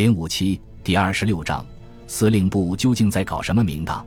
[0.00, 1.62] 零五七第二十六章，
[2.06, 4.02] 司令部究竟在搞什么名堂？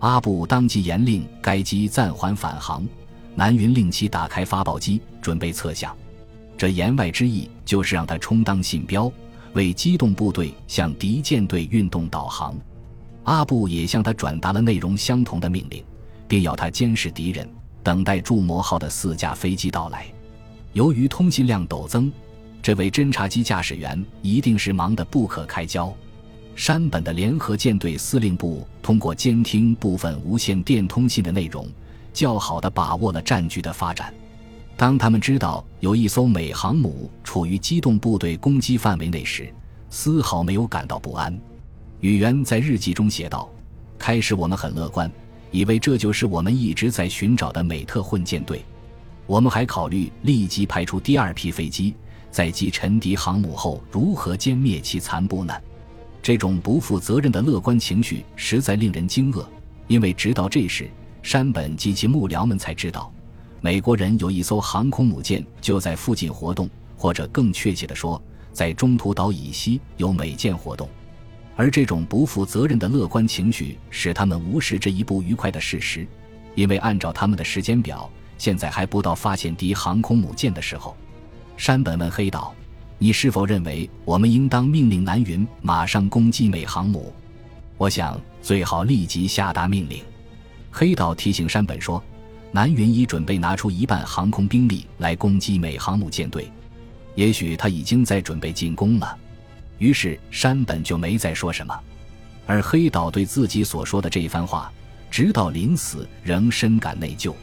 [0.00, 2.86] 阿布当即严令该机暂缓返航，
[3.34, 5.96] 南云令其打开发报机，准备测向。
[6.54, 9.10] 这言外之意就是让他充当信标，
[9.54, 12.54] 为机动部队向敌舰队运动导航。
[13.22, 15.82] 阿布也向他转达了内容相同的命令，
[16.28, 17.48] 并要他监视敌人，
[17.82, 20.04] 等待筑摩号的四架飞机到来。
[20.74, 22.12] 由于通信量陡增。
[22.62, 25.92] 这位侦察机驾驶员一定是忙得不可开交。
[26.54, 31.66] 山本的联合舰队司令部通过监听部分无线电通信的内容，
[32.12, 34.14] 较好地把握了战局的发展。
[34.76, 39.52] 当他们知道有一艘美航母处于机动部队攻击范围内时，
[39.90, 41.36] 丝毫没有感到不安。
[42.00, 43.50] 宇垣在日记中写道
[43.98, 45.10] ：“开始我们很乐观，
[45.50, 48.64] 以为这就是我们一直在寻找的美特混舰队。
[49.26, 51.92] 我们还考虑立即派出第二批飞机。”
[52.32, 55.54] 在击沉敌航母后，如何歼灭其残部呢？
[56.22, 59.44] 这种不负责任的乐观情绪实在令人惊愕。
[59.86, 60.88] 因为直到这时，
[61.22, 63.12] 山本及其幕僚们才知道，
[63.60, 70.88] 美国人有一艘航空母舰就在附近活动，或者更确切地说，在中途岛以西有美舰活动。
[71.54, 76.06] 而这种不负责任的乐观情绪使他们无视这一不愉快的事实，
[76.54, 80.96] 因为按照他们的时间表，现在还不到发现敌航空母舰的时候。
[81.56, 82.52] 山本问黑岛
[82.98, 87.12] ：“你是否认为我们应当命令南云马上攻击美航母？”
[87.78, 90.02] 我想最好立即下达命令。
[90.70, 92.02] 黑岛提醒山本说
[92.50, 96.50] ：“南云已准备拿出一半航空兵力来攻击美航母舰队，
[97.14, 99.16] 也许他已经在准备进攻了。”
[99.78, 101.78] 于是山本就没再说什么。
[102.46, 104.72] 而黑岛对自己所说的这一番话，
[105.10, 107.34] 直到临死仍深感内疚。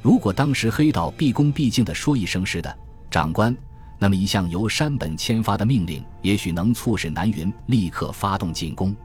[0.00, 2.76] 如果当时黑岛毕恭毕敬地说一声“是的”。
[3.12, 3.54] 长官，
[3.98, 8.96] 那么一项由山本签发的命令，也许能促使南云立刻发动进攻。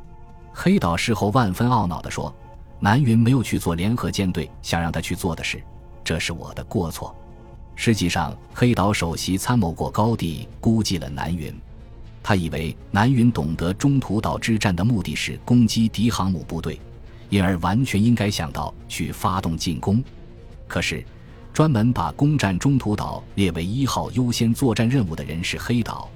[0.54, 2.34] 黑岛事后万分懊恼地说
[2.80, 5.62] ：“南云没有去做联合舰队想让他去做的事，
[6.06, 7.14] 这是我的过错。”
[7.76, 11.54] 实际上，黑岛首席参谋过高地估计了南云，
[12.24, 16.80] 他以为南云懂得中途岛之战的目的是攻击敌航母部队，
[17.28, 20.02] 因而完全应该想到去发动进攻。
[20.66, 21.04] 可是。
[21.58, 26.08] 专门把攻占中途岛列为一号优先作战任务的人是黑岛，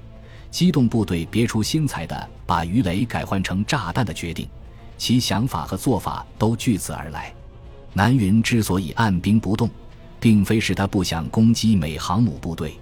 [0.52, 4.48] 机动部队别出心裁的把鱼雷改换成炸弹的决定，
[4.96, 7.34] 其想法和做法都据此而来。
[7.92, 9.68] 南云之所以按兵不动，
[10.20, 12.78] 并非是他不想攻击美航母部队，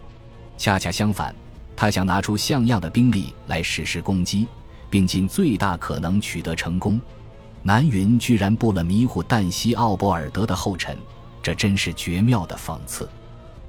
[0.58, 1.34] 恰恰相反，
[1.74, 4.46] 他想拿出像样的兵力来实施攻击，
[4.90, 7.00] 并尽最大可能取得成功。
[7.62, 10.94] 南云居然布了迷糊旦夕奥博尔德的后尘。
[11.42, 13.08] 这真是绝妙的讽刺。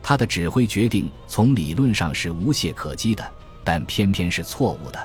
[0.03, 3.31] 他的指挥决定从理论上是无懈可击的，
[3.63, 4.99] 但偏偏是错误的。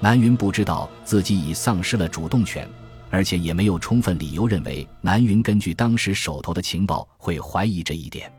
[0.00, 2.68] 南云不知道自己已丧失了主动权，
[3.10, 8.32] 而且也没有充分理由认为南云根据当时手头的情报会怀疑这一点。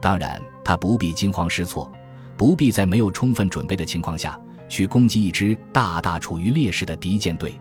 [0.00, 1.90] 当然，他不必惊慌失措，
[2.36, 4.38] 不必在没有充分准备的情况下
[4.68, 7.58] 去攻击一支大大处于劣势的敌舰队。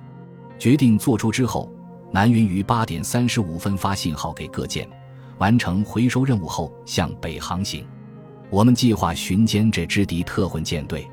[0.59, 1.71] 决定做出之后，
[2.11, 4.88] 南云于八点三十五分发信号给各舰。
[5.39, 7.85] 完成回收任务后，向北航行。
[8.50, 11.05] 我们计划巡歼这支敌特混舰队。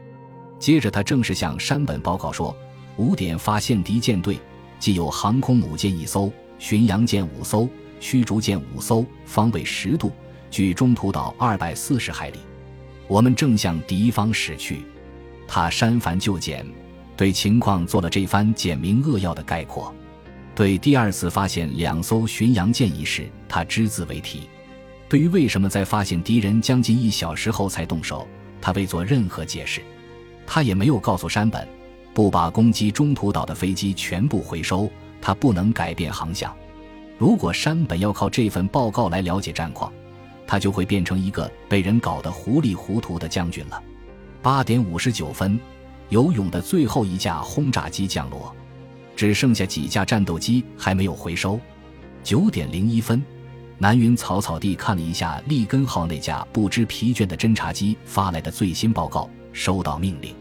[0.58, 2.56] 接着，他正式向山本报告说：
[2.96, 4.38] 五点发现敌舰队，
[4.78, 7.68] 既有航空母舰一艘、巡洋舰五艘、
[8.00, 10.10] 驱逐舰五艘，方位十度，
[10.50, 12.38] 距中途岛二百四十海里。
[13.06, 14.84] 我们正向敌方驶去。
[15.46, 16.66] 他删繁就简，
[17.16, 19.94] 对情况做了这番简明扼要的概括。
[20.56, 24.48] 对第二次发现两艘巡洋舰一事，他只字未提。
[25.06, 28.26] 对于为什么在发现敌人将近一小时后才动手，
[28.58, 29.82] 他未做任何解释。
[30.46, 31.68] 他也没有告诉山本，
[32.14, 34.90] 不把攻击中途岛的飞机全部回收，
[35.20, 36.56] 他不能改变航向。
[37.18, 39.92] 如果山本要靠这份报告来了解战况，
[40.46, 43.82] 他就会变成一个被人搞得糊里糊涂的将军了。
[44.40, 45.60] 八点五十九分，
[46.08, 48.56] 游泳的最后一架轰炸机降落。
[49.16, 51.58] 只剩下几架战斗机还没有回收。
[52.22, 53.20] 九点零一分，
[53.78, 60.34] 南云草草地看了一下利根号那架不知疲倦的侦察机发来的最新报告，收到命令。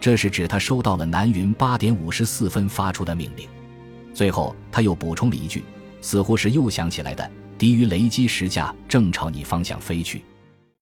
[0.00, 3.48] 这是指他收到了南云八点五十四分发出的命令。
[4.14, 5.64] 最后他又补充了一句，
[6.00, 7.28] 似乎是又想起来的
[7.58, 10.24] ：“敌于雷击十架，正朝你方向飞去。”